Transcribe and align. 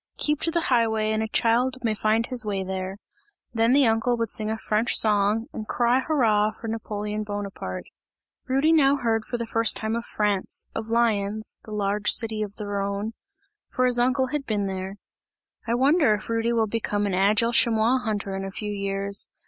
Keep 0.17 0.39
to 0.41 0.49
the 0.49 0.61
highway, 0.73 1.11
and 1.11 1.21
a 1.21 1.27
child 1.27 1.77
may 1.83 1.93
find 1.93 2.25
his 2.25 2.43
way 2.43 2.63
there!" 2.63 2.97
Then 3.53 3.71
the 3.71 3.85
uncle 3.85 4.17
would 4.17 4.31
sing 4.31 4.49
a 4.49 4.57
French 4.57 4.97
song 4.97 5.45
and 5.53 5.67
cry 5.67 5.99
hurrah 5.99 6.49
for 6.49 6.67
Napoleon 6.67 7.23
Bonaparte. 7.23 7.85
Rudy 8.47 8.71
now 8.71 8.95
heard 8.95 9.25
for 9.25 9.37
the 9.37 9.45
first 9.45 9.75
time 9.77 9.95
of 9.95 10.03
France, 10.03 10.65
of 10.73 10.87
Lyons 10.87 11.59
the 11.65 11.71
large 11.71 12.09
city 12.09 12.41
of 12.41 12.55
the 12.55 12.65
Rhone 12.65 13.13
for 13.69 13.85
his 13.85 13.99
uncle 13.99 14.29
had 14.29 14.47
been 14.47 14.65
there. 14.65 14.95
"I 15.67 15.75
wonder 15.75 16.15
if 16.15 16.29
Rudy 16.31 16.51
will 16.51 16.65
become 16.65 17.05
an 17.05 17.13
agile 17.13 17.53
chamois 17.53 17.99
hunter 17.99 18.35
in 18.35 18.43
a 18.43 18.49
few 18.49 18.71
years? 18.71 19.27